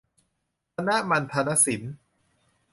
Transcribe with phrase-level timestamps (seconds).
[0.75, 1.93] คณะมัณฑนศิลป์